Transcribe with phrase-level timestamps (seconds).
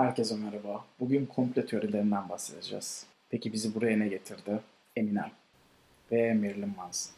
[0.00, 0.84] Herkese merhaba.
[1.00, 3.06] Bugün komple teorilerinden bahsedeceğiz.
[3.30, 4.60] Peki bizi buraya ne getirdi?
[4.96, 5.30] Eminem
[6.12, 7.12] ve Marilyn Manson.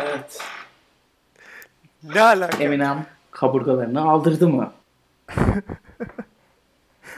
[0.00, 0.38] Evet.
[2.02, 2.64] Ne alaka?
[2.64, 4.72] Eminem kaburgalarını aldırdı mı?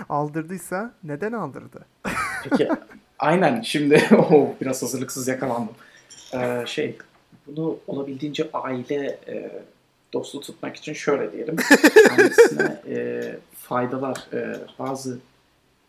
[0.09, 1.87] Aldırdıysa neden aldırdı?
[2.45, 2.69] Peki
[3.19, 5.75] aynen şimdi oh, biraz hazırlıksız yakalandım.
[6.35, 6.99] Ee, şey
[7.47, 9.63] bunu olabildiğince aile e,
[10.13, 11.57] dostu tutmak için şöyle diyelim.
[12.09, 15.19] Kendisine e, faydalar e, bazı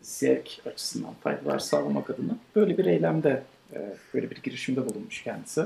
[0.02, 5.64] zevk açısından faydalar sağlamak adına böyle bir eylemde e, böyle bir girişimde bulunmuş kendisi.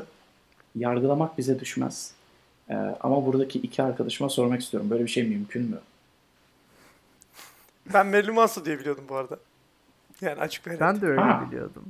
[0.77, 2.13] Yargılamak bize düşmez.
[2.71, 4.91] E, ama buradaki iki arkadaşıma sormak istiyorum.
[4.91, 5.79] Böyle bir şey mümkün mü?
[7.95, 9.39] Ben Marilyn Manson diye biliyordum bu arada.
[10.21, 11.45] Yani açık ve Ben de öyle Ha.
[11.51, 11.85] biliyordum.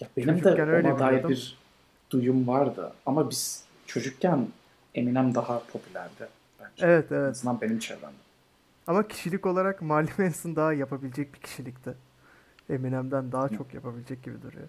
[0.00, 1.30] Ya benim de Çocukken öyle ona dair biliyordum.
[1.30, 1.56] bir
[2.10, 2.92] duyum vardı.
[3.06, 4.48] Ama biz çocukken
[4.96, 6.28] Eminem daha popülerdi
[6.60, 6.86] bence.
[6.86, 7.30] Evet En evet.
[7.30, 8.26] azından benim çevremde.
[8.86, 11.94] Ama kişilik olarak Marilyn Manson daha yapabilecek bir kişilikti.
[12.70, 14.68] Eminem'den daha çok yapabilecek gibi duruyor.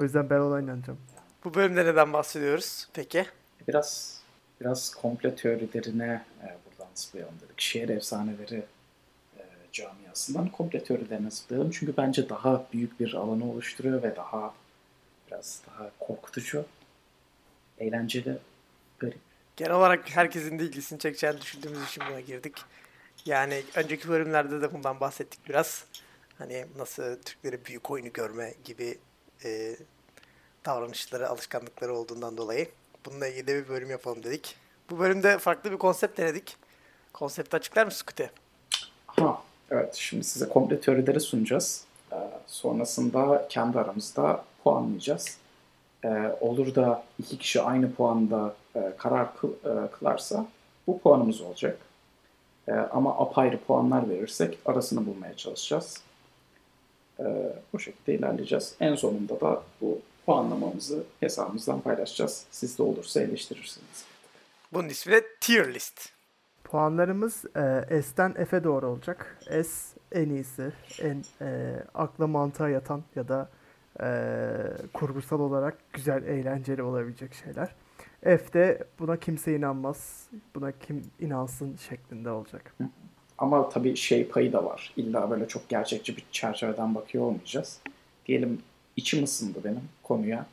[0.00, 0.98] O yüzden ben ona inanacağım.
[1.44, 3.26] Bu bölümde neden bahsediyoruz peki?
[3.68, 4.20] Biraz
[4.60, 7.60] biraz komple teorilerine e, buradan zıplayalım dedik.
[7.60, 8.62] Şehir efsaneleri
[9.38, 9.42] e,
[9.72, 11.70] camiasından komple teorilerine zıplayalım.
[11.70, 14.54] Çünkü bence daha büyük bir alanı oluşturuyor ve daha
[15.26, 16.64] biraz daha korkutucu,
[17.78, 18.38] eğlenceli,
[18.98, 19.18] garip.
[19.56, 22.56] Genel olarak herkesin de ilgisini çekeceğini düşündüğümüz için buna girdik.
[23.26, 25.84] Yani önceki bölümlerde de bundan bahsettik biraz.
[26.38, 28.98] Hani nasıl Türkleri büyük oyunu görme gibi
[29.44, 29.76] e,
[30.64, 32.68] davranışları, alışkanlıkları olduğundan dolayı.
[33.06, 34.56] Bununla ilgili de bir bölüm yapalım dedik.
[34.90, 36.56] Bu bölümde farklı bir konsept denedik.
[37.12, 38.30] Konsepti açıklar mısın Kuti?
[39.06, 41.84] Ha, evet şimdi size komple teorileri sunacağız.
[42.12, 45.38] Ee, sonrasında kendi aramızda puanlayacağız.
[46.04, 50.46] Ee, olur da iki kişi aynı puanda e, karar kıl, e, kılarsa
[50.86, 51.78] bu puanımız olacak.
[52.68, 56.00] Ee, ama apayrı puanlar verirsek arasını bulmaya çalışacağız.
[57.20, 58.74] Ee, bu şekilde ilerleyeceğiz.
[58.80, 62.44] En sonunda da bu puanlamamızı hesabımızdan paylaşacağız.
[62.50, 64.04] Siz de olursa eleştirirsiniz.
[64.72, 66.08] Bunun ismi de tier list.
[66.64, 67.44] Puanlarımız
[67.90, 69.38] e, S'ten F'e doğru olacak.
[69.50, 70.72] S en iyisi,
[71.02, 73.48] en e, akla mantığa yatan ya da
[74.00, 74.08] e,
[74.92, 77.74] kurgusal olarak güzel, eğlenceli olabilecek şeyler.
[78.22, 82.74] F de buna kimse inanmaz, buna kim inansın şeklinde olacak.
[83.38, 84.92] Ama tabii şey payı da var.
[84.96, 87.80] İlla böyle çok gerçekçi bir çerçeveden bakıyor olmayacağız.
[88.26, 88.62] Diyelim
[88.96, 90.46] içim ısındı benim konuya.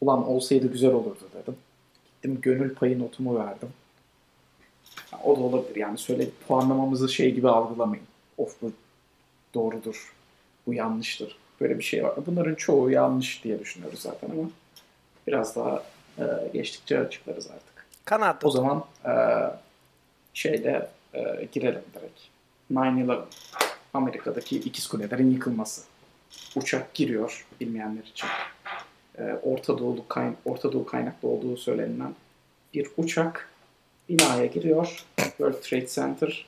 [0.00, 1.56] Ulan olsaydı güzel olurdu dedim.
[2.04, 3.68] Gittim gönül payı notumu verdim.
[5.24, 8.04] O da olabilir yani söyle puanlamamızı şey gibi algılamayın.
[8.38, 8.72] Of bu
[9.54, 10.12] doğrudur,
[10.66, 11.38] bu yanlıştır.
[11.60, 12.12] Böyle bir şey var.
[12.26, 14.50] Bunların çoğu yanlış diye düşünüyoruz zaten ama
[15.26, 15.82] biraz daha
[16.18, 17.86] e, geçtikçe açıklarız artık.
[18.04, 19.14] Kanaat O zaman e,
[20.34, 22.20] şeyle e, girelim direkt.
[22.72, 23.22] 9-11.
[23.94, 25.82] Amerika'daki ikiz kulelerin yıkılması.
[26.56, 28.28] Uçak giriyor bilmeyenler için.
[29.18, 32.14] E, Orta, Doğulu kayn Orta Doğu kaynaklı olduğu söylenilen
[32.74, 33.48] bir uçak
[34.08, 35.04] binaya giriyor.
[35.16, 36.46] World Trade Center.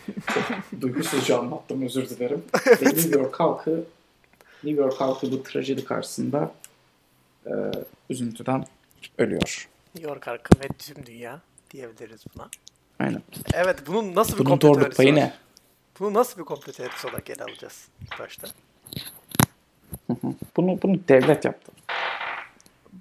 [0.80, 2.44] Duygusuzca anlattım özür dilerim.
[2.66, 3.84] Ve New York halkı
[4.64, 6.54] New York halkı bu trajedi karşısında
[7.46, 7.52] e,
[8.10, 8.64] üzüntüden
[9.18, 9.68] ölüyor.
[9.94, 12.48] New York halkı ve tüm dünya diyebiliriz buna.
[12.98, 13.22] Aynen.
[13.52, 15.34] Evet bunun nasıl bir Bunun komplo doğruluk teorisi payı ne?
[16.00, 17.88] Bunu nasıl bir komplo teorisi olarak ele alacağız
[18.20, 18.48] başta?
[20.56, 21.72] Bunu, bunu devlet yaptı.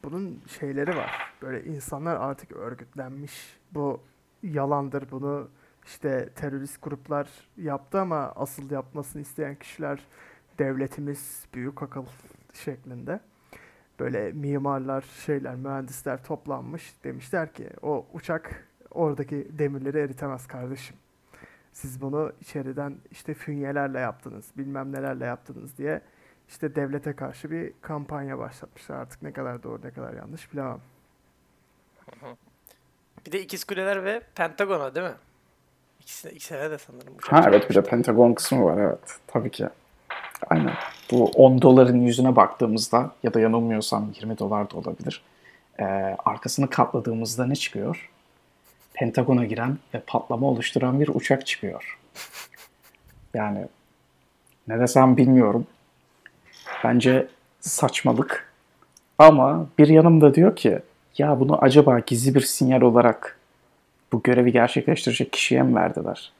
[0.03, 1.12] bunun şeyleri var.
[1.41, 3.31] Böyle insanlar artık örgütlenmiş.
[3.72, 4.00] Bu
[4.44, 5.12] yalandır.
[5.12, 5.47] Bunu
[5.86, 10.00] işte terörist gruplar yaptı ama asıl yapmasını isteyen kişiler
[10.59, 12.06] devletimiz büyük akıl
[12.53, 13.19] şeklinde.
[14.00, 16.96] Böyle mimarlar, şeyler, mühendisler toplanmış.
[17.03, 20.96] Demişler ki o uçak oradaki demirleri eritemez kardeşim.
[21.74, 26.02] Siz bunu içeriden işte fünyelerle yaptınız, bilmem nelerle yaptınız diye
[26.50, 28.96] işte devlete karşı bir kampanya başlatmışlar.
[28.96, 30.82] Artık ne kadar doğru ne kadar yanlış bilemem.
[33.26, 35.16] Bir de İkiz Kuleler ve Pentagon'a değil mi?
[36.02, 37.84] İkisine, ikisine de sanırım uçak Ha evet bir de.
[37.84, 39.00] Pentagon kısmı var evet.
[39.28, 39.68] Tabii ki.
[40.50, 40.74] Aynen.
[41.12, 45.24] Bu 10 doların yüzüne baktığımızda ya da yanılmıyorsam 20 dolar da olabilir.
[45.80, 45.84] Ee,
[46.26, 48.09] arkasını katladığımızda ne çıkıyor?
[48.94, 51.98] Pentagon'a giren ve patlama oluşturan bir uçak çıkıyor.
[53.34, 53.68] Yani
[54.68, 55.68] ne desem bilmiyorum.
[56.84, 57.28] Bence
[57.59, 58.52] saçmalık.
[59.18, 60.80] Ama bir yanımda diyor ki
[61.18, 63.38] ya bunu acaba gizli bir sinyal olarak
[64.13, 66.31] bu görevi gerçekleştirecek kişiye mi verdiler?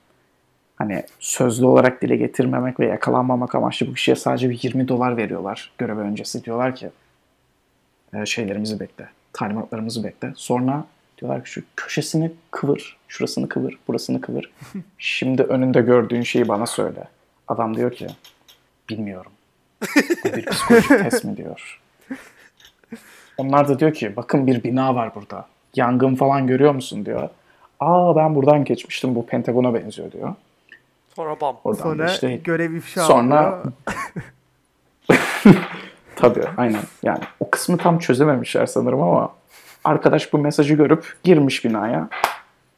[0.76, 5.72] Hani sözlü olarak dile getirmemek ve yakalanmamak amaçlı bu kişiye sadece bir 20 dolar veriyorlar
[5.78, 6.44] görev öncesi.
[6.44, 6.90] Diyorlar ki
[8.14, 10.34] "E, şeylerimizi bekle, talimatlarımızı bekle.
[10.36, 10.86] Sonra
[11.22, 14.52] Diyorlar ki şu köşesini kıvır, şurasını kıvır, burasını kıvır.
[14.98, 17.04] Şimdi önünde gördüğün şeyi bana söyle.
[17.48, 18.08] Adam diyor ki
[18.90, 19.32] bilmiyorum.
[20.26, 21.82] Bu bir psikolojik test mi diyor.
[23.38, 25.48] Onlar da diyor ki bakın bir bina var burada.
[25.76, 27.30] Yangın falan görüyor musun diyor.
[27.82, 30.34] Aa ben buradan geçmiştim bu Pentagon'a benziyor diyor.
[31.16, 31.58] Sonra bam.
[31.64, 33.64] Oradan Sonra işte görev ifşa sonra-.
[36.16, 36.82] Tabii aynen.
[37.04, 39.34] Yani o kısmı tam çözememişler sanırım ama
[39.84, 42.10] arkadaş bu mesajı görüp girmiş binaya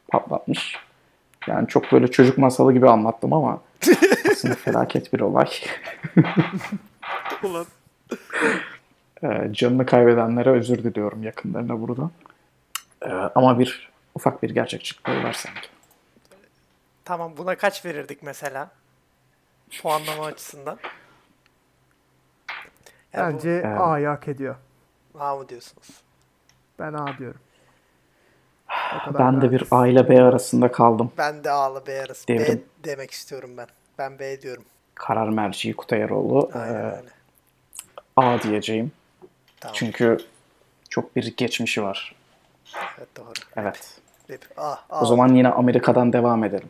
[0.08, 0.76] patlatmış.
[1.46, 3.60] Yani çok böyle çocuk masalı gibi anlattım ama
[4.30, 5.48] aslında felaket bir olay.
[7.42, 7.66] Ulan.
[9.22, 12.10] Ee, canını kaybedenlere özür diliyorum yakınlarına burada.
[13.06, 15.68] Ee, ama bir ufak bir gerçekçilik var sanki.
[17.04, 18.70] Tamam buna kaç verirdik mesela?
[19.82, 20.78] Puanlama açısından.
[23.12, 23.80] Yani bu- Bence Evet.
[23.80, 24.56] A'yı hak ediyor.
[25.18, 25.88] A mı diyorsunuz?
[26.78, 27.40] Ben A diyorum.
[29.18, 29.64] Ben de bir.
[29.70, 31.12] A ile B arasında kaldım.
[31.18, 32.28] Ben de A'lı B arası.
[32.28, 32.64] B Devrim.
[32.84, 33.66] demek istiyorum ben.
[33.98, 34.64] Ben B diyorum.
[34.94, 36.50] Karar merci Kutay Eroğlu.
[36.54, 37.08] Aynen Ee, öyle.
[38.16, 38.92] A diyeceğim.
[39.60, 39.74] Tamam.
[39.74, 40.18] Çünkü
[40.88, 42.14] çok bir geçmişi var.
[42.98, 43.32] Evet doğru.
[43.56, 44.00] Evet.
[44.28, 45.02] Hep A, A.
[45.02, 46.68] O zaman yine Amerika'dan devam edelim.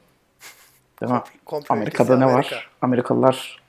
[1.01, 1.21] Değil mi?
[1.47, 2.57] Kompl- Amerika'da ne Amerika.
[2.57, 2.71] var?
[2.83, 3.63] Amerikalılar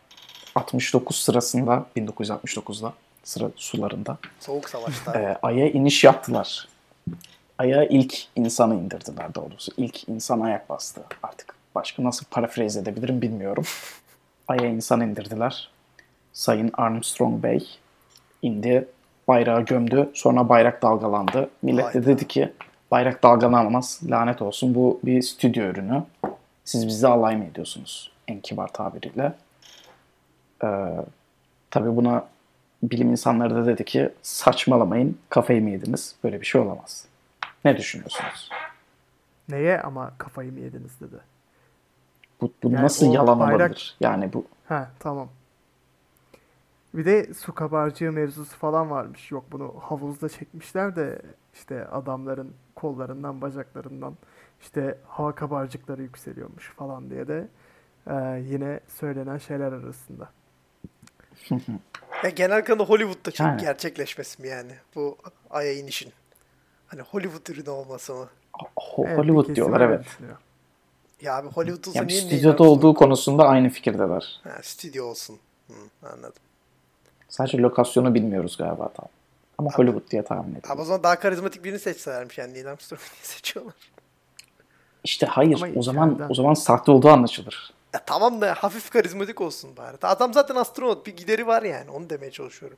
[0.56, 2.94] 69 sırasında 1969'da
[3.24, 5.20] sıra sularında Soğuk savaşta.
[5.20, 6.68] e, Ay'a iniş yaptılar.
[7.58, 9.72] Ay'a ilk insanı indirdiler doğrusu.
[9.78, 11.02] İlk insan ayak bastı.
[11.24, 13.64] Artık başka nasıl paraphrase edebilirim bilmiyorum.
[14.48, 15.70] Ay'a insan indirdiler.
[16.34, 17.70] Sayın Armstrong Bey
[18.42, 18.88] indi.
[19.28, 20.10] Bayrağı gömdü.
[20.14, 21.50] Sonra bayrak dalgalandı.
[21.62, 22.54] Millet de dedi ki
[22.92, 24.00] bayrak dalgalanmaz.
[24.10, 24.76] Lanet olsun.
[24.76, 26.04] Bu bir stüdyo ürünü.
[26.66, 28.12] Siz bizi alay mı ediyorsunuz?
[28.28, 29.34] En kibar tabiriyle.
[30.64, 30.68] Ee,
[31.72, 32.26] tabii buna
[32.84, 36.16] bilim insanları da dedi ki saçmalamayın kafayı mı yediniz?
[36.24, 37.06] Böyle bir şey olamaz.
[37.66, 38.50] Ne düşünüyorsunuz?
[39.50, 41.16] Neye ama kafayı mı yediniz dedi.
[42.42, 43.96] Bu, bu Yani nasıl yalan bayrak- olabilir?
[44.00, 45.30] Yani bu Ha tamam.
[46.96, 49.32] Bir de su kabarcığı mevzusu falan varmış.
[49.32, 51.22] Yok bunu havuzda çekmişler de
[51.54, 54.18] işte adamların kollarından, bacaklarından
[54.62, 57.48] işte hava kabarcıkları yükseliyormuş falan diye de
[58.08, 58.14] e,
[58.46, 60.30] yine söylenen şeyler arasında.
[62.24, 63.62] Ya genel kanı Hollywood'da çok Yani.
[63.62, 64.72] gerçekleşmesi mi yani?
[64.96, 65.18] Bu
[65.50, 66.14] Ay'a inişin.
[66.88, 68.30] Hani Hollywood ürünü olması mı?
[68.54, 70.06] Ho- Evet, Hollywood diyorlar evet.
[71.22, 74.42] Ya abi Hollywood olsa Yani niye stüdyoda olduğu konusunda aynı fikirdeler.
[74.44, 75.40] Ha, stüdyo olsun.
[75.68, 75.74] Hı,
[76.14, 76.44] anladım.
[77.30, 79.08] Sadece lokasyonu bilmiyoruz galiba tam.
[79.58, 80.82] Ama Hollywood diye tahmin Abi ediyorum.
[80.82, 83.74] o zaman daha karizmatik birini seçselermiş yani Neil Armstrong'u niye seçiyorlar?
[85.04, 85.62] İşte hayır.
[85.64, 86.30] Ama O zaman içeriden.
[86.30, 87.74] o zaman sahte olduğu anlaşılır.
[87.94, 89.98] Ya tamam da hafif karizmatik olsun bari.
[90.02, 92.78] Adam zaten astronot bir gideri var yani onu demeye çalışıyorum.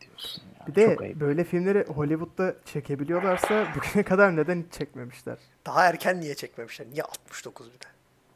[0.00, 0.66] Diyorsun ya.
[0.66, 1.20] Bir de Çok ayıp.
[1.20, 5.38] böyle filmleri Hollywood'da çekebiliyorlarsa bugüne kadar neden hiç çekmemişler?
[5.66, 6.86] Daha erken niye çekmemişler?
[6.92, 7.86] Niye 69 bir de?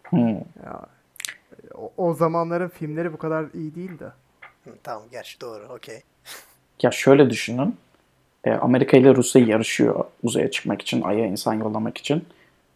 [0.05, 0.29] Hmm.
[0.65, 0.81] Ya
[1.75, 4.09] o, o zamanların filmleri bu kadar iyi değil de.
[4.83, 6.03] Tamam gerçi doğru okey.
[6.83, 7.77] Ya şöyle düşünün.
[8.45, 12.25] E, Amerika ile Rusya yarışıyor uzaya çıkmak için, Ay'a insan yollamak için.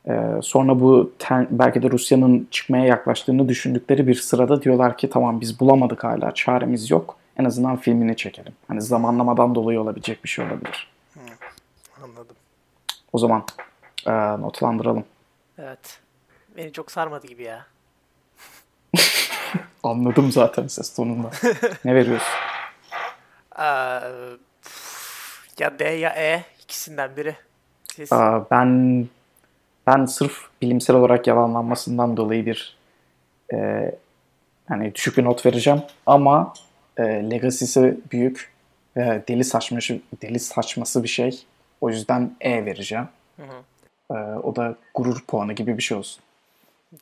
[0.08, 5.40] E, sonra bu ten- belki de Rusya'nın çıkmaya yaklaştığını düşündükleri bir sırada diyorlar ki tamam
[5.40, 7.16] biz bulamadık hala, çaremiz yok.
[7.36, 8.52] En azından filmini çekelim.
[8.68, 10.90] Hani zamanlamadan dolayı olabilecek bir şey olabilir.
[12.04, 12.36] Anladım.
[13.12, 13.44] O zaman
[14.06, 15.04] e, notlandıralım.
[15.58, 16.00] Evet.
[16.56, 17.66] Beni çok sarmadı gibi ya.
[19.82, 21.30] Anladım zaten ses tonunda.
[21.84, 22.28] ne veriyorsun?
[25.58, 27.36] Ya D ya E ikisinden biri.
[27.96, 29.06] Siz Aa, ben
[29.86, 30.32] ben sırf
[30.62, 32.76] bilimsel olarak yalanlanmasından dolayı bir
[33.54, 33.90] e,
[34.68, 36.54] hani düşük bir not vereceğim ama
[36.96, 38.52] e, legacy'si büyük
[38.96, 41.44] ve deli saçması deli saçması bir şey.
[41.80, 43.08] O yüzden E vereceğim.
[43.36, 44.16] Hı hı.
[44.16, 46.22] E, o da gurur puanı gibi bir şey olsun.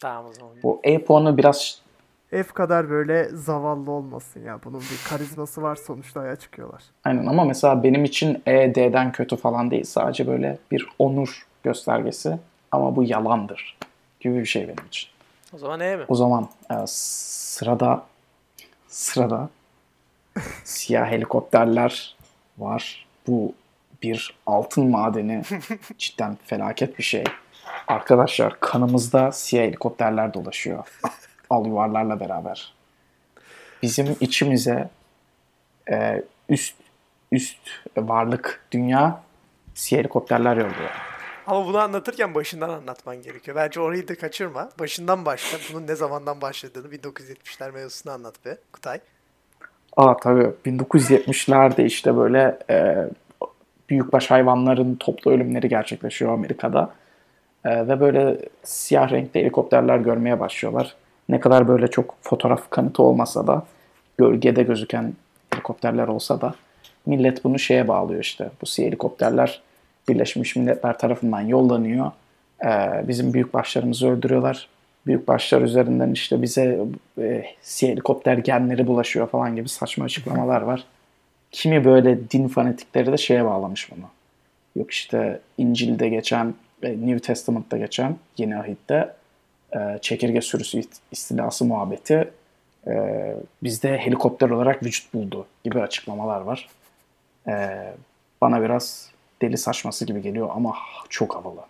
[0.00, 0.52] tamam o zaman.
[0.62, 1.82] Bu E puanı biraz
[2.30, 4.58] F kadar böyle zavallı olmasın ya.
[4.64, 6.82] Bunun bir karizması var sonuçta aya çıkıyorlar.
[7.04, 9.85] aynen ama mesela benim için E D'den kötü falan değil.
[9.85, 12.38] Sadece böyle bir onur göstergesi
[12.73, 13.76] ama bu yalandır
[14.20, 15.08] gibi bir şey benim için.
[15.54, 16.04] O zaman E mi?
[16.08, 18.02] O zaman e, sırada
[18.88, 19.49] sırada
[20.64, 22.16] siyah helikopterler
[22.58, 23.06] var.
[23.26, 23.54] Bu
[24.02, 25.42] bir altın madeni.
[25.99, 27.25] Cidden felaket bir şey.
[27.88, 30.85] Arkadaşlar kanımızda siyah helikopterler dolaşıyor.
[31.50, 32.75] Al yuvarlarla beraber.
[33.83, 34.90] Bizim içimize
[35.90, 36.75] e, üst
[37.33, 37.59] üst
[37.97, 39.23] varlık dünya
[39.75, 40.90] siyah helikopterler yolluyor.
[41.47, 43.57] Ama bunu anlatırken başından anlatman gerekiyor.
[43.57, 44.69] Bence orayı da kaçırma.
[44.78, 45.59] Başından başla.
[45.73, 49.00] Bunun ne zamandan başladığını 1970'ler mevzusunu anlat be Kutay.
[49.97, 53.09] Aa tabii 1970'lerde işte böyle e,
[53.90, 56.95] büyükbaş hayvanların toplu ölümleri gerçekleşiyor Amerika'da.
[57.64, 60.97] Ee, ve böyle siyah renkli helikopterler görmeye başlıyorlar.
[61.28, 63.66] Ne kadar böyle çok fotoğraf kanıtı olmasa da
[64.18, 65.12] gölgede gözüken
[65.52, 66.54] helikopterler olsa da
[67.06, 68.50] millet bunu şeye bağlıyor işte.
[68.62, 69.62] Bu siyah helikopterler
[70.08, 72.11] Birleşmiş Milletler tarafından yollanıyor.
[72.64, 74.68] Ee, bizim büyükbaşlarımızı öldürüyorlar.
[75.06, 76.80] Büyükbaşlar üzerinden işte bize
[77.18, 80.85] e, siyah helikopter genleri bulaşıyor falan gibi saçma açıklamalar var.
[81.52, 84.04] Kimi böyle din fanatikleri de şeye bağlamış bunu.
[84.76, 89.14] Yok işte İncil'de geçen, e, New Testament'ta geçen Yeni Ahit'te
[89.76, 90.82] e, çekirge sürüsü
[91.12, 92.30] istilası muhabbeti
[92.87, 96.68] e, bizde helikopter olarak vücut buldu gibi açıklamalar var.
[97.48, 97.84] E,
[98.40, 99.10] bana biraz
[99.42, 100.75] deli saçması gibi geliyor ama
[101.08, 101.60] çok havalı.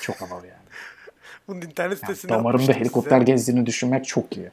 [0.00, 0.66] Çok havalı yani.
[1.48, 3.32] Bunun internet yani sitesine damarımda atmıştım helikopter size.
[3.32, 4.50] gezdiğini düşünmek çok iyi.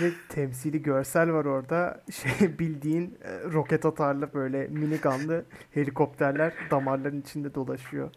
[0.00, 2.00] Ve temsili görsel var orada.
[2.38, 8.10] Şey bildiğin e, roket atarlı böyle minigunlı helikopterler damarların içinde dolaşıyor.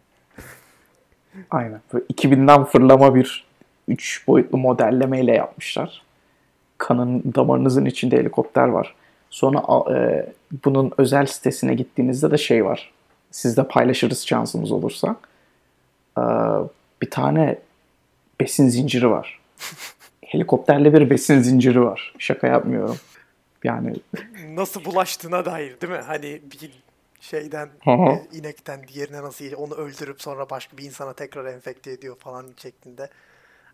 [1.51, 1.81] Aynen.
[1.93, 3.50] Böyle 2000'den fırlama bir
[3.91, 6.01] 3 boyutlu modellemeyle yapmışlar.
[6.77, 8.95] Kanın damarınızın içinde helikopter var.
[9.29, 9.63] Sonra
[9.95, 10.25] e,
[10.65, 12.91] bunun özel sitesine gittiğinizde de şey var.
[13.31, 15.15] Sizde paylaşırız şansımız olursa.
[16.17, 16.21] Ee,
[17.01, 17.57] bir tane
[18.39, 19.39] besin zinciri var.
[20.25, 22.13] Helikopterle bir besin zinciri var.
[22.17, 22.97] Şaka yapmıyorum.
[23.63, 23.95] Yani
[24.49, 25.99] Nasıl bulaştığına dair değil mi?
[25.99, 26.71] Hani bir
[27.21, 27.91] şeyden hı.
[27.91, 33.09] e, inekten diğerine nasıl onu öldürüp sonra başka bir insana tekrar enfekte ediyor falan şeklinde.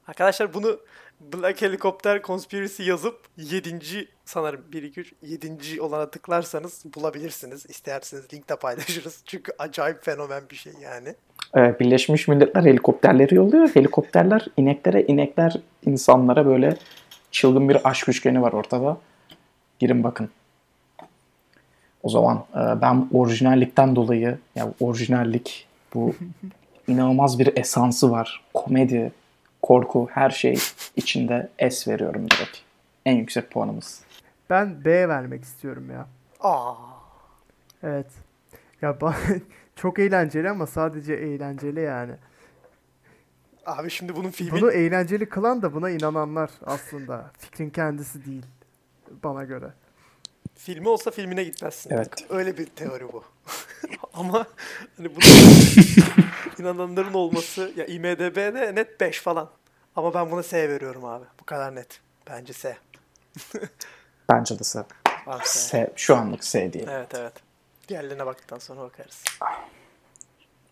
[0.08, 0.80] Arkadaşlar bunu
[1.22, 4.08] Black Helicopter Conspiracy yazıp 7.
[4.26, 5.82] sanırım 1 2 3 7.
[5.82, 7.66] olana tıklarsanız bulabilirsiniz.
[7.70, 9.22] İsterseniz linkte paylaşırız.
[9.26, 11.16] Çünkü acayip fenomen bir şey yani.
[11.56, 13.70] e, Birleşmiş Milletler helikopterleri yolluyor.
[13.76, 16.78] Helikopterler ineklere, inekler insanlara böyle
[17.32, 18.98] çılgın bir aşk üçgeni var ortada.
[19.80, 20.30] Girin bakın.
[22.04, 26.16] O zaman e, ben orijinallikten dolayı ya orijinallik bu
[26.88, 28.44] inanılmaz bir esansı var.
[28.54, 29.12] Komedi,
[29.62, 30.58] korku her şey
[30.96, 32.58] içinde S veriyorum direkt.
[33.06, 34.02] En yüksek puanımız.
[34.50, 36.08] Ben B vermek istiyorum ya.
[36.40, 36.74] Aa.
[37.84, 38.08] Evet.
[38.82, 39.42] Ya ba-
[39.76, 42.14] çok eğlenceli ama sadece eğlenceli yani.
[43.66, 47.32] Abi şimdi bunun filmi Bunu eğlenceli kılan da buna inananlar aslında.
[47.38, 48.46] Fikrin kendisi değil.
[49.24, 49.74] Bana göre.
[50.56, 51.90] filmi olsa filmine gitmezsin.
[51.94, 52.10] Evet.
[52.30, 53.24] Öyle bir teori bu.
[54.14, 54.46] Ama
[54.98, 55.24] hani bunu
[56.60, 59.50] inananların olması ya IMDb'de net 5 falan.
[59.96, 61.26] Ama ben buna S veriyorum abi.
[61.40, 62.00] Bu kadar net.
[62.30, 62.78] Bence S.
[64.30, 64.84] Bence de S.
[65.26, 65.60] Var S.
[65.70, 65.94] S.
[65.96, 66.86] Şu anlık S diye.
[66.90, 67.34] Evet evet.
[67.88, 69.24] Diğerlerine baktıktan sonra bakarız.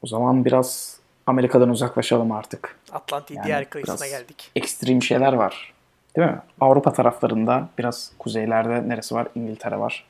[0.01, 2.75] O zaman biraz Amerika'dan uzaklaşalım artık.
[2.91, 4.51] Atlantik Yani diğer kıyısına geldik.
[4.55, 5.73] ekstrem şeyler var.
[6.15, 6.39] Değil mi?
[6.61, 9.27] Avrupa taraflarında biraz kuzeylerde neresi var?
[9.35, 10.05] İngiltere var.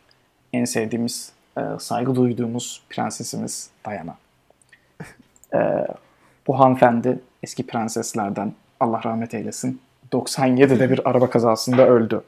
[0.53, 4.17] En sevdiğimiz, e, saygı duyduğumuz prensesimiz Diana.
[5.53, 5.87] E,
[6.47, 9.81] bu hanımefendi eski prenseslerden Allah rahmet eylesin.
[10.11, 12.21] 97'de bir araba kazasında öldü.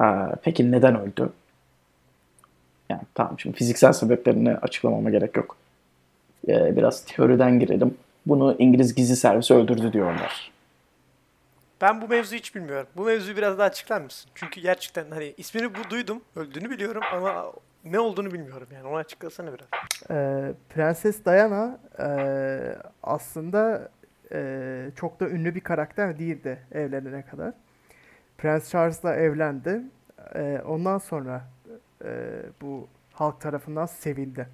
[0.00, 0.04] E,
[0.42, 1.32] peki neden öldü?
[2.88, 5.56] Yani tamam şimdi fiziksel sebeplerini açıklamama gerek yok.
[6.48, 7.94] E, biraz teoriden girelim.
[8.26, 10.50] Bunu İngiliz gizli servisi öldürdü diyorlar.
[11.80, 12.86] Ben bu mevzuyu hiç bilmiyorum.
[12.96, 14.30] Bu mevzuyu biraz daha açıklar mısın?
[14.34, 16.22] Çünkü gerçekten hani ismini bu duydum.
[16.36, 17.52] Öldüğünü biliyorum ama
[17.92, 18.86] ne olduğunu bilmiyorum yani.
[18.86, 19.68] Onu açıklasana biraz.
[20.10, 23.90] Ee, Prenses Diana ee, aslında
[24.32, 27.54] ee, çok da ünlü bir karakter değildi evlenene kadar.
[28.38, 29.82] Prens Charles'la evlendi.
[30.34, 31.44] Ee, ondan sonra
[32.04, 34.48] ee, bu halk tarafından sevildi.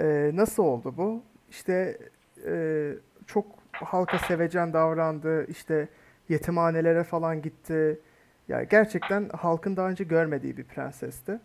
[0.00, 1.22] Ee, nasıl oldu bu?
[1.50, 1.98] İşte
[2.46, 2.92] ee,
[3.26, 5.46] çok halka sevecen davrandı.
[5.46, 5.88] İşte
[6.28, 8.00] yetimhanelere falan gitti.
[8.48, 11.40] Ya gerçekten halkın daha önce görmediği bir prensesti.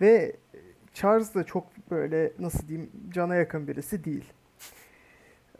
[0.00, 0.36] Ve
[0.94, 4.32] Charles da çok böyle nasıl diyeyim cana yakın birisi değil.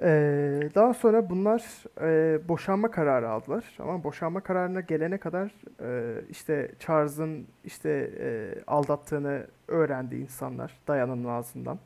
[0.03, 3.65] Ee, daha sonra bunlar e, boşanma kararı aldılar.
[3.79, 11.79] Ama boşanma kararına gelene kadar e, işte Charles'ın işte e, aldattığını öğrendi insanlar Diana'nın ağzından.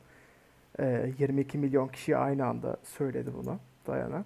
[0.78, 4.25] E, 22 milyon kişi aynı anda söyledi bunu Diana.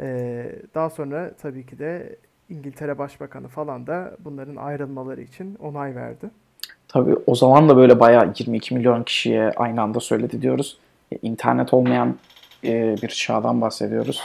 [0.00, 2.16] E, daha sonra tabii ki de
[2.48, 6.30] İngiltere Başbakanı falan da bunların ayrılmaları için onay verdi.
[6.88, 10.78] Tabii o zaman da böyle bayağı 22 milyon kişiye aynı anda söyledi diyoruz.
[11.12, 12.16] E, İnternet olmayan
[12.64, 14.20] e, bir çağdan bahsediyoruz.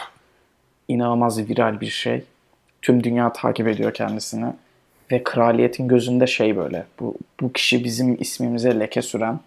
[0.88, 2.24] İnanılmaz viral bir şey.
[2.82, 4.54] Tüm dünya takip ediyor kendisini.
[5.12, 6.86] Ve kraliyetin gözünde şey böyle.
[7.00, 9.40] Bu, bu kişi bizim ismimize leke süren,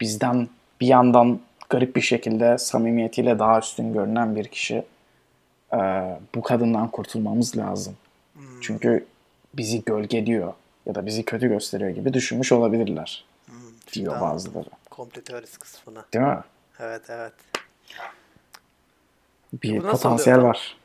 [0.00, 0.48] bizden
[0.80, 4.82] bir yandan garip bir şekilde samimiyetiyle daha üstün görünen bir kişi.
[5.72, 5.78] E,
[6.34, 7.96] bu kadından kurtulmamız lazım.
[8.60, 9.06] Çünkü
[9.54, 10.52] bizi gölgeliyor
[10.88, 13.24] ya da bizi kötü gösteriyor gibi düşünmüş olabilirler.
[13.92, 14.68] diyor Daha bazıları.
[14.90, 16.04] Komple teorisi kısmına.
[16.14, 16.40] Değil mi?
[16.78, 17.32] Evet evet.
[19.52, 20.76] Bir Bu potansiyel var.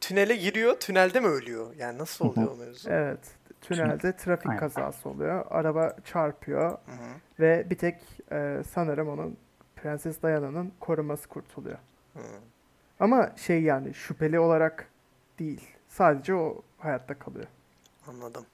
[0.00, 1.74] Tünele giriyor, tünelde mi ölüyor?
[1.78, 2.90] Yani nasıl oluyor o mevzu?
[2.90, 3.18] Evet.
[3.60, 4.60] Tünelde trafik Aynen.
[4.60, 5.44] kazası oluyor.
[5.50, 7.08] Araba çarpıyor Hı hı.
[7.40, 7.96] ve bir tek
[8.32, 9.36] e, sanırım onun
[9.76, 11.78] Prenses Diana'nın koruması kurtuluyor.
[12.14, 12.20] Hı.
[13.00, 14.88] Ama şey yani şüpheli olarak
[15.38, 15.68] değil.
[15.88, 17.46] Sadece o hayatta kalıyor.
[18.08, 18.46] Anladım.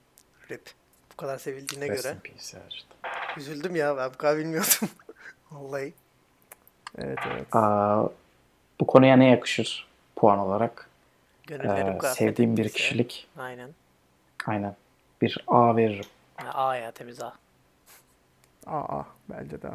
[0.51, 0.71] Rip.
[1.13, 2.13] Bu kadar sevildiğine Rest göre.
[2.13, 2.57] in peace.
[3.37, 4.89] Üzüldüm ya ben bu kadar bilmiyordum.
[5.51, 5.93] Vallahi.
[6.97, 7.55] Evet evet.
[7.55, 8.03] Aa,
[8.79, 10.89] bu konuya ne yakışır puan olarak?
[11.47, 13.27] Gönüllerim Ee, sevdiğim bir kişilik.
[13.37, 13.69] Aynen.
[14.45, 14.75] Aynen.
[15.21, 16.05] Bir A veririm.
[16.43, 17.33] Ya, A ya temiz A.
[18.67, 19.69] Aa bence de.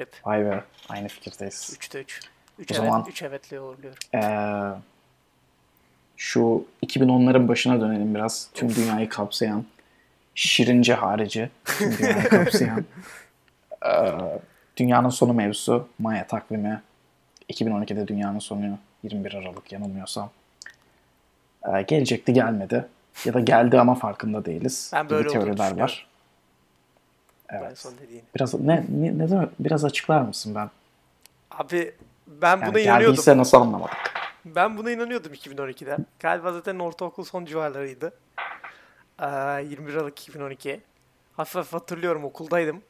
[0.00, 0.16] Rip.
[0.24, 0.64] Vay be.
[0.88, 1.76] Aynı fikirdeyiz.
[1.80, 2.20] 3'te 3.
[2.58, 3.98] 3 O evet, zaman- 3 evetli uğurluyorum.
[4.14, 4.80] Ee,
[6.16, 8.50] şu 2010'ların başına dönelim biraz.
[8.54, 9.64] Tüm dünyayı kapsayan,
[10.48, 12.84] şirince harici dünyayı kapsayan
[13.86, 14.12] ee,
[14.76, 16.82] dünyanın sonu mevzusu Maya takvimi
[17.50, 20.30] 2012'de dünyanın sonu 21 Aralık yanılmıyorsam.
[21.68, 22.86] Ee, gelecekti gelmedi.
[23.24, 24.90] Ya da geldi ama farkında değiliz.
[24.94, 26.06] Ben böyle teoriler var.
[27.48, 27.86] Evet.
[28.34, 29.48] Biraz ne, ne, ne demek?
[29.60, 30.70] Biraz açıklar mısın ben?
[31.50, 31.94] Abi
[32.26, 33.06] ben Yani buna inanıyordum.
[33.06, 33.96] geldiyse nasıl anlamadık?
[34.44, 35.96] Ben buna inanıyordum 2012'de.
[36.20, 38.12] Galiba zaten ortaokul son civarlarıydı.
[39.20, 39.24] Ee,
[39.70, 40.80] 21 Aralık 2012.
[41.36, 42.82] Hafif hafif hatırlıyorum okuldaydım.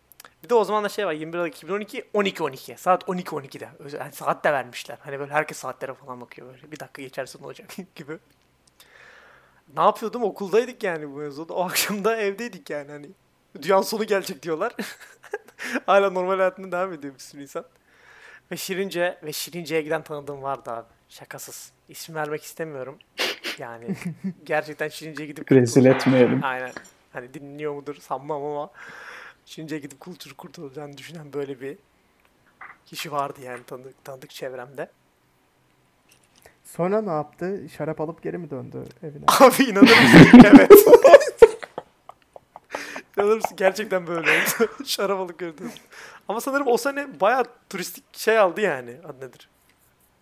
[0.44, 2.76] Bir de o zaman da şey var 21 Aralık 2012 12 12.
[2.76, 3.68] Saat 12 12'de.
[3.78, 4.98] Özel, yani saat de vermişler.
[5.00, 6.72] Hani böyle herkes saatlere falan bakıyor böyle.
[6.72, 8.18] Bir dakika geçerse ne olacak gibi.
[9.76, 10.22] Ne yapıyordum?
[10.22, 11.54] Okuldaydık yani bu mevzuda.
[11.54, 13.10] O akşam da evdeydik yani hani.
[13.62, 14.72] Dünyanın sonu gelecek diyorlar.
[15.86, 17.64] Hala normal hayatına devam ediyor bir sürü insan.
[18.52, 20.88] Ve Şirince ve Şirince'ye giden tanıdığım vardı abi.
[21.08, 21.72] Şakasız.
[21.88, 22.98] İsim vermek istemiyorum.
[23.58, 23.96] Yani
[24.44, 26.40] gerçekten Şirince'ye gidip Rezil etmeyelim.
[26.44, 26.72] Aynen.
[27.12, 28.70] Hani dinliyor mudur sanmam ama
[29.46, 31.76] Şirince'ye gidip kültür kurtulacağını düşünen böyle bir
[32.86, 34.90] kişi vardı yani tanıdık, tanıdık çevremde.
[36.64, 37.66] Sonra ne yaptı?
[37.76, 39.24] Şarap alıp geri mi döndü evine?
[39.40, 40.42] Abi inanır mısın?
[40.54, 40.70] evet.
[43.16, 43.56] inanır mısın?
[43.56, 44.70] Gerçekten böyle oldu.
[44.84, 45.70] Şarap alıp gördüm.
[46.28, 48.96] Ama sanırım o sene bayağı turistik şey aldı yani.
[49.04, 49.48] Adı nedir?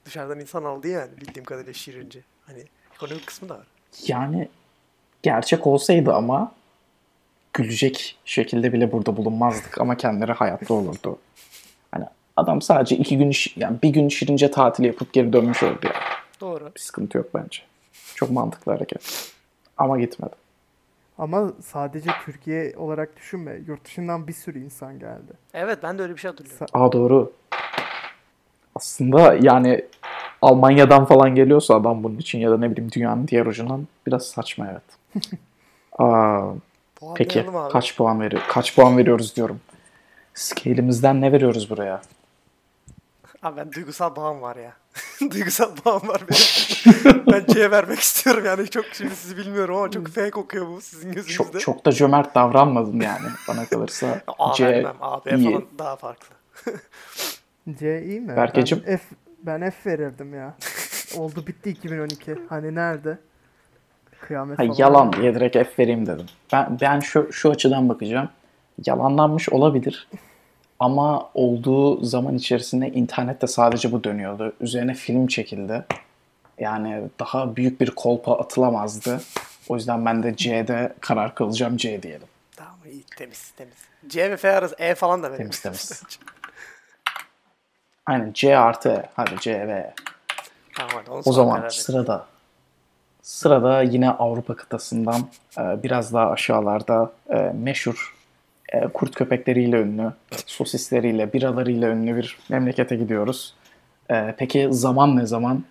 [0.04, 2.20] Dışarıdan insan aldı yani bildiğim kadarıyla Şirince.
[2.46, 2.64] Hani
[2.98, 3.66] ekonomik kısmı da var.
[4.06, 4.48] Yani
[5.22, 6.52] gerçek olsaydı ama
[7.52, 11.18] gülecek şekilde bile burada bulunmazdık ama kendileri hayatta olurdu.
[11.92, 12.04] Hani
[12.36, 15.92] adam sadece iki gün yani bir gün şirince tatil yapıp geri dönmüş oldu ya.
[16.40, 16.72] Doğru.
[16.74, 17.58] Bir sıkıntı yok bence.
[18.14, 19.32] Çok mantıklı hareket.
[19.76, 20.34] Ama gitmedi.
[21.18, 23.56] Ama sadece Türkiye olarak düşünme.
[23.66, 25.32] Yurt dışından bir sürü insan geldi.
[25.54, 26.66] Evet ben de öyle bir şey hatırlıyorum.
[26.66, 27.32] Sa- Aa doğru.
[28.74, 29.84] Aslında yani
[30.42, 34.66] Almanya'dan falan geliyorsa adam bunun için ya da ne bileyim dünyanın diğer ucundan biraz saçma
[34.70, 35.22] evet.
[35.98, 36.52] Aa,
[37.14, 38.42] Peki kaç puan veriyor?
[38.48, 39.60] Kaç puan veriyoruz diyorum.
[40.34, 42.02] Scale'imizden ne veriyoruz buraya?
[43.42, 44.72] Abi ben duygusal bağım var ya.
[45.30, 47.26] duygusal bağım var benim.
[47.32, 51.12] ben C'ye vermek istiyorum yani çok şimdi sizi bilmiyorum ama çok fake kokuyor bu sizin
[51.12, 51.34] gözünüzde.
[51.34, 54.20] Çok çok da cömert davranmadım yani bana kalırsa.
[54.38, 54.96] A C vermem.
[55.00, 56.36] A, B falan daha farklı.
[57.78, 58.36] C iyi mi?
[58.36, 58.84] Berkeciğim?
[58.86, 59.02] Ben F,
[59.42, 60.54] ben F verirdim ya.
[61.16, 62.34] Oldu bitti 2012.
[62.48, 63.18] Hani nerede?
[64.20, 64.74] Kıyamet Ha, falan.
[64.78, 66.26] yalan diye direkt F vereyim dedim.
[66.52, 68.28] Ben ben şu şu açıdan bakacağım.
[68.86, 70.08] Yalanlanmış olabilir.
[70.80, 74.52] Ama olduğu zaman içerisinde internette sadece bu dönüyordu.
[74.60, 75.84] Üzerine film çekildi.
[76.58, 79.20] Yani daha büyük bir kolpa atılamazdı.
[79.68, 82.26] O yüzden ben de C'de karar kılacağım C diyelim.
[82.56, 83.74] Tamam iyi temiz temiz.
[84.08, 85.50] C ve F arası E falan da verelim.
[85.50, 86.02] Temiz temiz.
[88.08, 89.02] Aynen C artı E.
[89.16, 89.94] Hadi C ve E.
[90.76, 92.26] tamam hadi onu O zaman sırada
[93.22, 95.20] sırada yine Avrupa kıtasından
[95.58, 98.14] e, biraz daha aşağılarda e, meşhur
[98.72, 100.12] e, kurt köpekleriyle ünlü,
[100.46, 103.54] sosisleriyle, biralarıyla ünlü bir memlekete gidiyoruz.
[104.36, 105.64] Peki zaman ne zaman?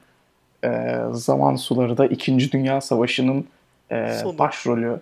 [1.11, 2.51] Zaman suları da 2.
[2.51, 3.47] Dünya Savaşı'nın
[3.91, 4.37] Sonu.
[4.37, 4.99] başrolü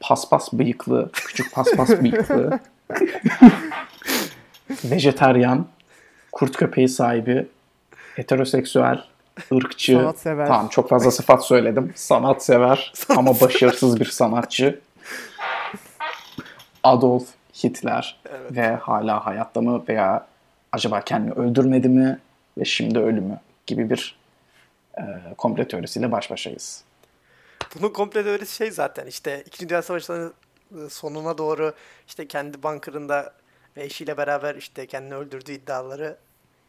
[0.00, 2.58] paspas bıyıklı, küçük paspas bıyıklı,
[4.84, 5.66] vejeteryan,
[6.34, 7.46] kurt köpeği sahibi,
[8.16, 9.04] heteroseksüel,
[9.52, 10.46] ırkçı, Sanatsever.
[10.46, 14.80] tamam çok fazla sıfat söyledim, sanatsever ama başarısız bir sanatçı.
[16.82, 17.28] Adolf
[17.64, 18.20] Hitler
[18.50, 20.26] ve hala hayatta mı veya
[20.72, 22.18] acaba kendini öldürmedi mi
[22.58, 24.18] ve şimdi ölü mü gibi bir
[24.98, 25.02] e,
[25.38, 26.84] komple teorisiyle baş başayız.
[27.74, 30.34] Bunun komple teorisi şey zaten işte İkinci Dünya Savaşı'nın
[30.88, 31.74] sonuna doğru
[32.06, 33.32] işte kendi bunkerında
[33.76, 36.18] ve eşiyle beraber işte kendini öldürdüğü iddiaları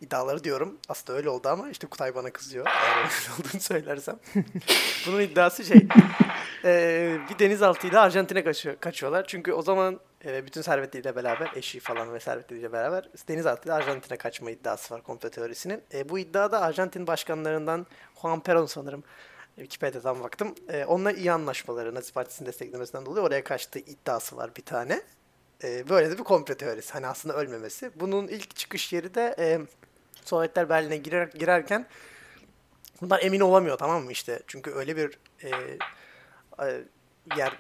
[0.02, 0.78] iddiaları diyorum.
[0.90, 4.20] Aslında öyle oldu ama işte Kutay bana kızıyor eğer olduğunu söylersem.
[5.08, 5.88] Bunun iddiası şey
[6.66, 9.28] e, bir denizaltıyla Arjantin'e kaçıyor, kaçıyorlar.
[9.28, 14.52] Çünkü o zaman E, bütün servetiyle beraber, eşi falan ve servetiyle beraber denizaltıyla Arjantin'e kaçma
[14.52, 15.84] iddiası var komplo teorisinin.
[15.94, 17.86] E, bu iddiada Arjantin başkanlarından
[18.22, 19.04] Juan Perón sanırım
[19.56, 20.56] Wikipedia'dan baktım.
[20.70, 25.02] E, onunla iyi anlaşmaları Nazi Partisi'nin desteklemesinden dolayı oraya kaçtığı iddiası var bir tane.
[25.64, 26.94] E, böyle de bir komplo teorisi.
[26.94, 27.92] Hani aslında ölmemesi.
[27.96, 29.60] Bunun ilk çıkış yeri de e,
[30.26, 31.88] Sovyetler Berlin'e girer, girerken
[33.02, 34.42] bunlar emin olamıyor tamam mı işte.
[34.48, 35.50] Çünkü öyle bir e,
[36.64, 36.84] e,
[37.38, 37.58] yer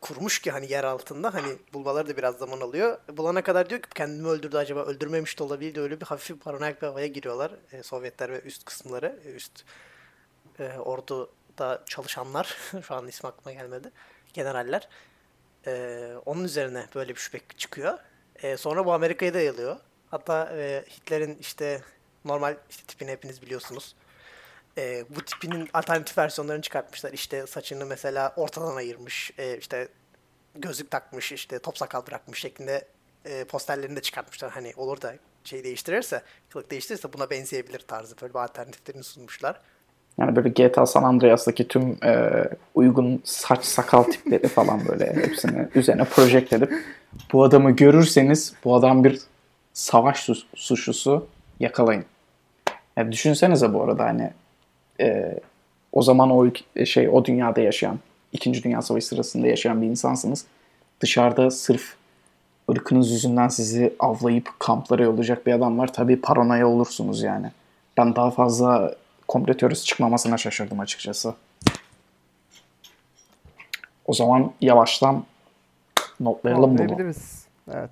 [0.00, 2.98] kurmuş ki hani yer altında hani bulmaları da biraz zaman alıyor.
[3.08, 6.86] Bulana kadar diyor ki kendimi öldürdü acaba öldürmemiş de olabilir öyle bir hafif paranoyak bir
[6.86, 7.52] havaya giriyorlar.
[7.72, 9.64] E, Sovyetler ve üst kısımları, e, üst
[10.58, 13.90] e, orduda çalışanlar şu an ismi aklıma gelmedi.
[14.32, 14.88] Generaller.
[15.66, 17.98] E, onun üzerine böyle bir şüphe çıkıyor.
[18.42, 19.76] E, sonra bu Amerika'ya da yayılıyor.
[20.10, 21.82] Hatta e, Hitler'in işte
[22.24, 23.96] normal işte tipini hepiniz biliyorsunuz.
[24.78, 27.12] E, bu tipinin alternatif versiyonlarını çıkartmışlar.
[27.12, 29.88] İşte saçını mesela ortadan ayırmış, e, işte
[30.54, 32.88] gözlük takmış, işte top sakal bırakmış şeklinde
[33.24, 34.50] e, posterlerini de çıkartmışlar.
[34.50, 39.60] Hani olur da şey değiştirirse, kılık değiştirirse buna benzeyebilir tarzı böyle bir alternatiflerini sunmuşlar.
[40.18, 46.04] Yani böyle GTA San Andreas'taki tüm e, uygun saç sakal tipleri falan böyle hepsini üzerine
[46.04, 46.72] projekte edip
[47.32, 49.20] bu adamı görürseniz bu adam bir
[49.72, 51.26] savaş su- suçlusu
[51.60, 52.04] yakalayın.
[52.96, 54.30] Yani düşünsenize bu arada hani
[55.00, 55.38] e,
[55.92, 57.98] o zaman o ülke- şey o dünyada yaşayan
[58.32, 60.44] İkinci Dünya Savaşı sırasında yaşayan bir insansınız.
[61.00, 61.94] Dışarıda sırf
[62.70, 65.92] ırkınız yüzünden sizi avlayıp kamplara yollayacak bir adam var.
[65.92, 67.50] Tabii paranoya olursunuz yani.
[67.96, 68.94] Ben daha fazla
[69.28, 71.34] komplo teorisi çıkmamasına şaşırdım açıkçası.
[74.04, 75.24] O zaman yavaştan
[76.20, 77.12] notlayalım bunu.
[77.74, 77.90] Evet.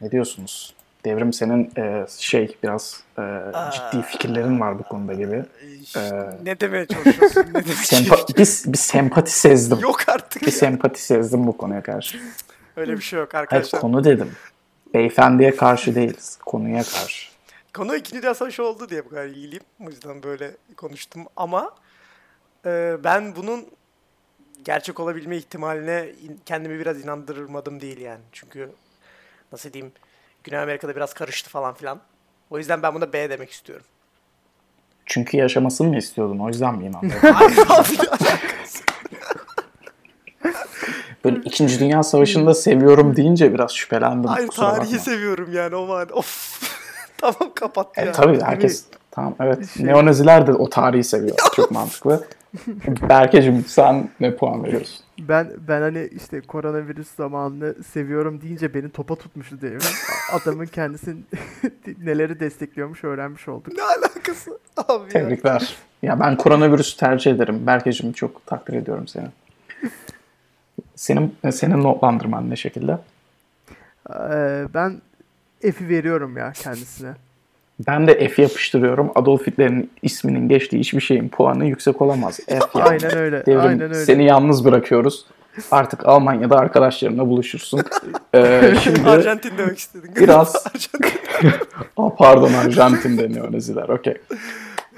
[0.00, 0.74] Ne diyorsunuz?
[1.04, 3.22] Devrim senin e, şey biraz e,
[3.72, 5.44] ciddi fikirlerin var bu konuda gibi.
[5.96, 6.10] Ee,
[6.44, 7.40] ne demeye çalışıyorsun?
[7.40, 9.78] Ne demeye Sempa- bir, bir sempati sezdim.
[9.80, 10.42] Yok artık.
[10.42, 12.20] Bir sempati sezdim bu konuya karşı.
[12.76, 13.80] Öyle bir şey yok Evet arkadaşlar.
[13.80, 14.32] konu dedim.
[14.94, 16.38] Beyefendiye karşı değiliz.
[16.46, 17.31] Konuya karşı.
[17.74, 18.22] Konu 2.
[18.22, 19.62] Dünya Savaşı oldu diye bu kadar ilgiliyim.
[19.80, 21.70] O yüzden böyle konuştum ama
[22.66, 23.66] e, ben bunun
[24.64, 28.20] gerçek olabilme ihtimaline in- kendimi biraz inandırmadım değil yani.
[28.32, 28.70] Çünkü
[29.52, 29.92] nasıl diyeyim
[30.44, 32.00] Güney Amerika'da biraz karıştı falan filan.
[32.50, 33.86] O yüzden ben buna B demek istiyorum.
[35.06, 36.38] Çünkü yaşamasını mı istiyordun?
[36.38, 37.12] O yüzden mi inandın?
[41.24, 44.30] Böyle İkinci Dünya Savaşı'nda seviyorum deyince biraz şüphelendim.
[44.48, 44.98] Kusura tarihi bakma.
[45.04, 46.08] seviyorum yani o var.
[46.12, 46.51] Of.
[47.22, 48.12] Tamam kapat E, ya.
[48.12, 49.68] tabii herkes tamam evet.
[49.70, 51.36] Şey- Neonaziler de o tarihi seviyor.
[51.56, 52.24] Çok mantıklı.
[53.08, 54.96] Berkeciğim sen ne puan veriyorsun?
[55.18, 59.80] Ben ben hani işte koronavirüs zamanını seviyorum deyince beni topa tutmuştu devrim.
[60.32, 61.20] Adamın kendisini
[62.04, 63.72] neleri destekliyormuş öğrenmiş olduk.
[63.76, 64.58] Ne alakası?
[64.76, 65.08] Abi ya.
[65.08, 65.76] Tebrikler.
[66.02, 67.66] Ya ben koronavirüsü tercih ederim.
[67.66, 69.26] Berkeciğim çok takdir ediyorum seni.
[70.96, 72.98] Senin senin notlandırman ne şekilde?
[74.10, 75.00] Ee, ben
[75.62, 77.10] F'i veriyorum ya kendisine.
[77.86, 79.12] Ben de F yapıştırıyorum.
[79.14, 82.40] Adolf Hitler'in isminin geçtiği hiçbir şeyin puanı yüksek olamaz.
[82.48, 82.88] F yani.
[82.88, 83.46] Aynen öyle.
[83.46, 83.94] Devrim, aynen öyle.
[83.94, 85.26] seni yalnız bırakıyoruz.
[85.70, 87.80] Artık Almanya'da arkadaşlarına buluşursun.
[88.34, 90.10] Ee, şimdi Arjantin demek istedin.
[90.16, 90.66] Biraz-.
[91.96, 93.88] Aa, pardon Arjantin deniyor neziler.
[93.88, 94.14] Okey.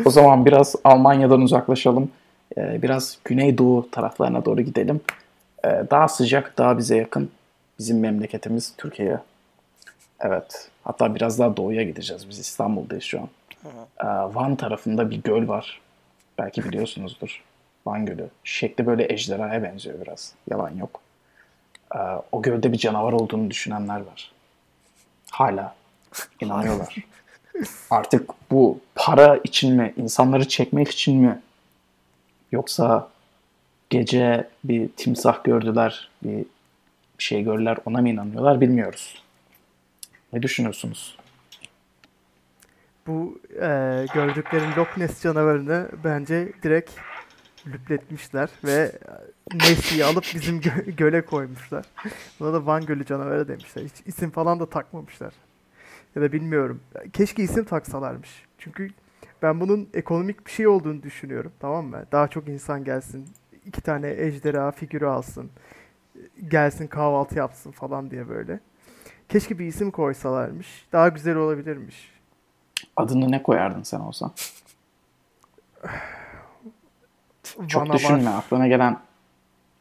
[0.05, 2.11] O zaman biraz Almanya'dan uzaklaşalım.
[2.59, 5.01] Ee, biraz Güneydoğu taraflarına doğru gidelim.
[5.65, 7.31] Ee, daha sıcak, daha bize yakın.
[7.79, 9.19] Bizim memleketimiz Türkiye.
[10.25, 10.71] Evet.
[10.85, 12.29] Hatta biraz daha doğuya gideceğiz.
[12.29, 13.29] Biz İstanbul'dayız şu an.
[14.01, 15.81] Ee, Van tarafında bir göl var.
[16.39, 17.43] Belki biliyorsunuzdur.
[17.87, 18.29] Van Gölü.
[18.45, 20.33] Şekli böyle ejderhaya benziyor biraz.
[20.51, 21.01] Yalan yok.
[21.95, 21.99] Ee,
[22.33, 24.33] o gölde bir canavar olduğunu düşünenler var.
[25.31, 25.75] Hala
[26.41, 26.97] inanıyorlar.
[27.91, 31.41] Artık bu para için mi, insanları çekmek için mi
[32.53, 33.09] yoksa
[33.91, 36.45] gece bir timsah gördüler, bir
[37.19, 39.24] şey gördüler ona mı inanıyorlar bilmiyoruz.
[40.35, 41.19] Ne düşünüyorsunuz?
[43.07, 46.91] Bu e, gördüklerin Loch Ness canavarını bence direkt
[47.67, 48.93] lüpletmişler ve
[49.55, 51.85] Nessie'yi alıp bizim gö- göle koymuşlar.
[52.41, 53.83] Buna da Van Gölü canavarı demişler.
[53.85, 55.35] Hiç isim falan da takmamışlar.
[56.17, 56.81] Ya da bilmiyorum.
[57.13, 58.45] Keşke isim taksalarmış.
[58.59, 58.91] Çünkü
[59.43, 61.53] ben bunun ekonomik bir şey olduğunu düşünüyorum.
[61.61, 62.05] Tamam mı?
[62.13, 63.29] Daha çok insan gelsin.
[63.67, 65.51] iki tane ejderha figürü alsın.
[66.49, 68.61] Gelsin kahvaltı yapsın falan diye böyle.
[69.29, 70.87] Keşke bir isim koysalarmış.
[70.93, 72.11] Daha güzel olabilirmiş.
[72.97, 74.33] Adını ne koyardın sen olsan?
[77.69, 78.31] Çok düşünme.
[78.31, 79.01] Aklına gelen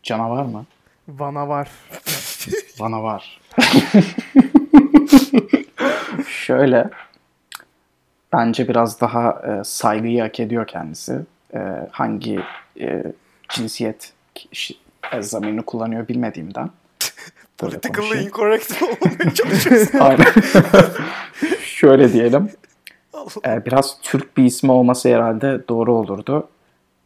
[0.03, 0.65] canavar mı?
[1.07, 1.69] Vana var.
[2.79, 3.41] Bana var.
[6.27, 6.89] Şöyle.
[8.33, 11.19] Bence biraz daha e, saygıyı hak ediyor kendisi.
[11.53, 11.59] E,
[11.91, 12.39] hangi
[12.79, 13.03] e,
[13.49, 14.13] cinsiyet
[15.11, 16.69] e, zamirini kullanıyor bilmediğimden.
[17.63, 18.27] Politically konuşayım.
[18.27, 19.99] incorrect olmaya çalışıyorsun.
[19.99, 20.25] Aynen.
[21.65, 22.51] Şöyle diyelim.
[23.47, 26.49] Ee, biraz Türk bir ismi olması herhalde doğru olurdu.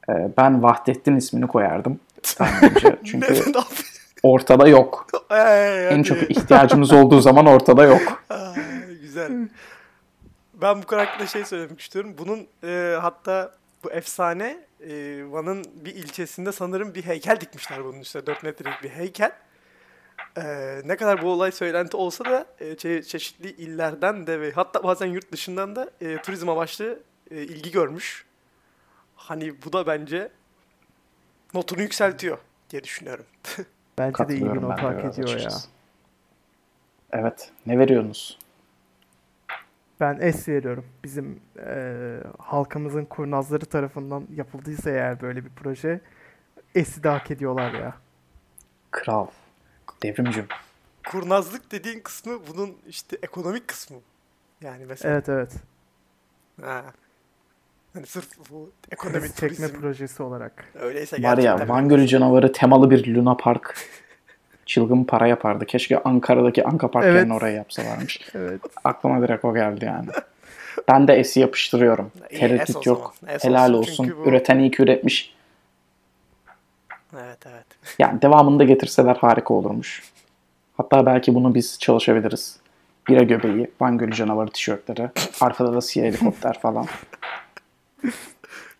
[0.09, 1.99] Ee, ben Vahdettin ismini koyardım.
[3.05, 3.43] Çünkü
[4.23, 5.07] ortada yok.
[5.89, 8.23] En çok ihtiyacımız olduğu zaman ortada yok.
[9.01, 9.31] Güzel.
[10.61, 12.15] Ben bu karakterle şey söylemek istiyorum.
[12.17, 13.51] Bunun e, hatta
[13.83, 14.57] bu efsane
[14.89, 18.25] e, Van'ın bir ilçesinde sanırım bir heykel dikmişler bunun üstüne.
[18.25, 19.31] 4 metrelik bir heykel.
[20.37, 20.41] E,
[20.85, 25.05] ne kadar bu olay söylenti olsa da e, çe- çeşitli illerden de ve hatta bazen
[25.07, 26.99] yurt dışından da e, turizm amaçlı
[27.31, 28.25] e, ilgi görmüş.
[29.15, 30.29] Hani bu da bence
[31.53, 32.37] notunu yükseltiyor
[32.69, 33.25] diye düşünüyorum.
[33.97, 35.49] Bence de iyi bir not hak ediyor ya.
[37.11, 37.51] Evet.
[37.65, 38.39] Ne veriyorsunuz?
[39.99, 40.85] Ben S veriyorum.
[41.03, 46.01] Bizim eee, halkımızın kurnazları tarafından yapıldıysa eğer böyle bir proje
[46.73, 47.93] S'i de hak ediyorlar ya.
[48.91, 49.27] Kral.
[50.03, 50.45] Devrimcim.
[51.07, 53.97] Kurnazlık dediğin kısmı bunun işte ekonomik kısmı.
[54.61, 55.51] Yani mesela Evet evet.
[56.61, 56.83] Ha.
[57.93, 60.65] Hani sırf bu Kız ekonomi çekme turizm projesi olarak.
[60.79, 63.75] öyleyse Var gerçekten ya Van Gölü canavarı temalı bir Luna Park.
[64.65, 65.65] Çılgın para yapardı.
[65.65, 67.15] Keşke Ankara'daki Anka Park Evet.
[67.15, 68.21] yerine oraya yapsalarmış.
[68.35, 68.61] Evet.
[68.83, 70.07] Aklıma direkt o geldi yani.
[70.87, 72.11] Ben de S'i yapıştırıyorum.
[72.31, 73.13] İyi, Tereddüt yok.
[73.41, 75.36] Helal olsun bu- Üreten iyi ki üretmiş.
[77.17, 77.65] Evet evet.
[77.99, 80.03] Yani devamını da getirseler harika olurmuş.
[80.77, 82.59] Hatta belki bunu biz çalışabiliriz.
[83.07, 85.09] Bira göbeği, Van Gölü canavarı tişörtleri,
[85.41, 86.85] arkada da siyah helikopter falan.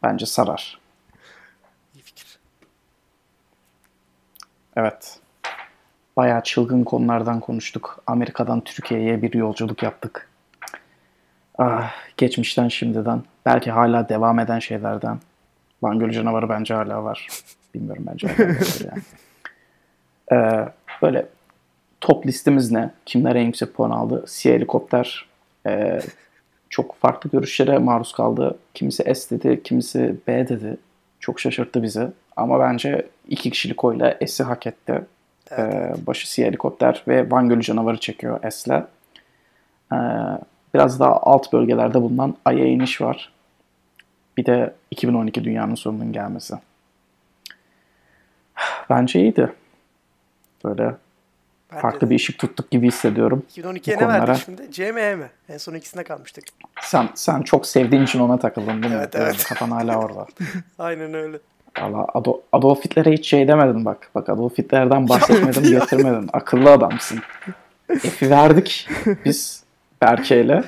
[0.04, 0.80] Bence sarar.
[1.95, 2.39] İyi fikir.
[4.76, 5.19] Evet.
[6.17, 8.04] Bayağı çılgın konulardan konuştuk.
[8.08, 10.30] Amerika'dan Türkiye'ye bir yolculuk yaptık.
[11.58, 13.23] Ah, geçmişten şimdiden.
[13.45, 15.19] Belki hala devam eden şeylerden.
[15.82, 17.28] Van Gölü canavarı bence hala var.
[17.78, 19.02] Bilmiyorum bence yani.
[20.32, 20.66] Ee,
[21.02, 21.26] böyle
[22.02, 22.90] top listemiz ne?
[23.06, 24.24] Kimler en yüksek puan aldı?
[24.28, 25.26] Siyah helikopter
[25.68, 26.00] ee,
[26.70, 28.58] çok farklı görüşlere maruz kaldı.
[28.74, 30.78] Kimisi S dedi, kimisi B dedi.
[31.20, 32.08] Çok şaşırttı bizi.
[32.36, 34.94] Ama bence iki kişilik oyla S'i hak etti.
[34.94, 35.04] Evet,
[35.52, 38.84] Ee, başı siyah helikopter ve Van Gölü canavarı çekiyor S'le.
[39.94, 39.98] Ee,
[40.74, 43.32] biraz daha alt bölgelerde bulunan Ay'a iniş var.
[44.38, 46.56] Bir de 2012 dünyanın sonunun gelmesi.
[48.89, 49.54] Bence iyiydi.
[50.63, 50.84] Böyle
[51.71, 52.10] Bence farklı de.
[52.10, 53.43] bir ışık tuttuk gibi hissediyorum.
[53.56, 54.71] 2012'ye bu ne verdik şimdi?
[54.71, 55.30] C mi?
[55.50, 56.43] En son ikisine kalmıştık.
[56.82, 59.00] Sen sen çok sevdiğin için ona takıldın değil mi?
[59.00, 59.43] Evet, evet.
[59.43, 60.26] Kafan hala orada.
[60.80, 61.38] Aynen öyle.
[61.82, 64.10] Valla Ado- Adolf Hitler'e hiç şey demedin bak.
[64.15, 65.80] Bak Adolf Hitler'den bahsetmedin, Ya.
[65.80, 66.30] getirmedin.
[66.34, 67.19] Akıllı adamsın.
[68.00, 68.89] F'i verdik
[69.26, 69.63] biz
[70.02, 70.63] Berke'yle.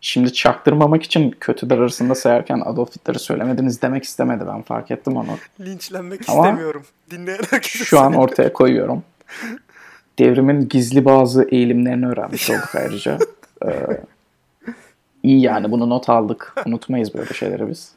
[0.00, 4.44] Şimdi çaktırmamak için kötüler arasında sayarken Adolf Hitler'i söylemediniz demek istemedi.
[4.46, 5.38] Ben fark ettim onu.
[5.60, 6.84] Linçlenmek Ama istemiyorum.
[7.10, 9.02] Dinleyen herkese Şu an ortaya koyuyorum.
[10.18, 13.18] Devrimin gizli bazı eğilimlerini öğrenmiş olduk ayrıca.
[13.66, 14.00] Ee,
[15.22, 16.54] iyi yani bunu not aldık.
[16.66, 17.92] Unutmayız böyle şeyleri biz.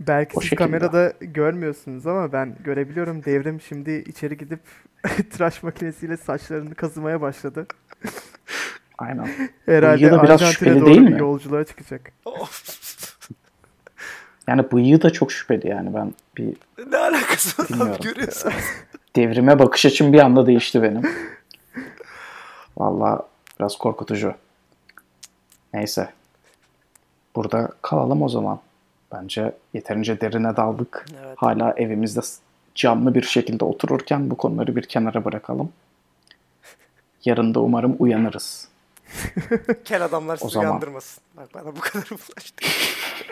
[0.00, 0.64] Belki O siz şekilde.
[0.64, 3.24] kamerada görmüyorsunuz ama ben görebiliyorum.
[3.24, 4.60] Devrim şimdi içeri gidip
[5.32, 7.66] tıraş makinesiyle saçlarını kazımaya başladı.
[8.98, 9.28] Aynen.
[9.66, 11.20] Herhalde Bıyığı da biraz Arjantin'e şüpheli doğru değil mi?
[11.20, 12.12] yolculuğa çıkacak.
[14.48, 15.94] Yani bıyığı da çok şüpheli yani.
[15.94, 16.56] Ben bir
[16.90, 18.00] ne alakası var abi Bilmiyorum.
[18.02, 18.52] görüyorsun.
[19.16, 21.02] devrime bakış açım bir anda değişti benim.
[22.78, 23.22] Vallahi
[23.60, 24.34] biraz korkutucu.
[25.74, 26.08] Neyse.
[27.36, 28.60] Burada kalalım o zaman.
[29.12, 31.06] Bence yeterince derine daldık.
[31.24, 31.34] Evet.
[31.38, 32.20] Hala evimizde
[32.74, 35.72] canlı bir şekilde otururken bu konuları bir kenara bırakalım.
[37.24, 38.68] Yarın da umarım uyanırız.
[39.84, 40.68] Kel adamlar sizi zaman.
[40.70, 41.22] uyandırmasın.
[41.36, 42.66] Bak bana bu kadar ulaştı.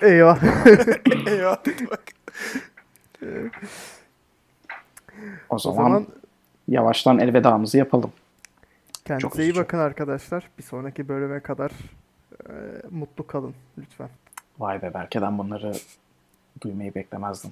[0.03, 0.43] Eyvah.
[1.27, 2.03] Eyvah dedi bak.
[5.51, 6.07] O o zaman, zaman
[6.69, 8.13] yavaştan elvedamızı yapalım.
[9.05, 9.61] kendinize iyi üzücü.
[9.61, 10.49] bakın arkadaşlar.
[10.59, 11.71] Bir sonraki bölüme kadar
[12.49, 12.53] e,
[12.91, 14.09] mutlu kalın lütfen.
[14.59, 15.73] Vay be Berke'den bunları
[16.63, 17.51] duymayı beklemezdim.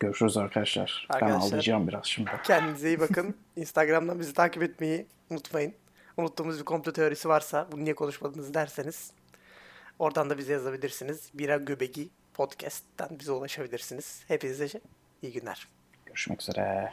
[0.00, 1.06] Görüşürüz arkadaşlar.
[1.10, 1.48] Ben Arkadaşlar.
[1.48, 2.30] ağlayacağım biraz şimdi.
[2.44, 3.34] Kendinize iyi bakın.
[3.56, 5.74] Instagram'dan bizi takip etmeyi unutmayın.
[6.20, 9.12] Unuttuğumuz bir komplo teorisi varsa bunu niye konuşmadınız derseniz
[9.98, 11.30] oradan da bize yazabilirsiniz.
[11.34, 14.24] Bira Göbegi Podcast'ten bize ulaşabilirsiniz.
[14.28, 14.68] Hepinize
[15.22, 15.68] iyi günler.
[16.06, 16.92] Görüşmek üzere.